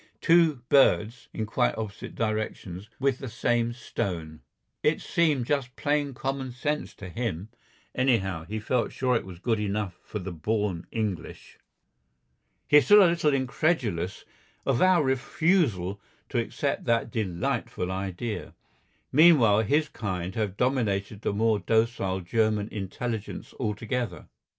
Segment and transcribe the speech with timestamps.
[0.19, 4.41] Two birds (in quite opposite directions) with the same stone.
[4.81, 7.49] It seemed just plain common sense to him.
[7.93, 11.59] Anyhow, he felt sure it was good enough for the born English....
[12.67, 14.25] He is still a little incredulous
[14.65, 18.55] of our refusal to accept that delightful idea.
[19.11, 24.29] Meanwhile his kind have dominated the more docile German intelligence altogether.